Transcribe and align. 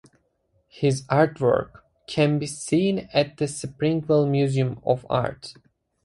His 0.67 1.03
artwork 1.09 1.81
can 2.07 2.39
be 2.39 2.47
seen 2.47 3.07
at 3.13 3.37
the 3.37 3.47
Springville 3.47 4.25
Museum 4.25 4.81
of 4.83 5.05
Art. 5.11 5.53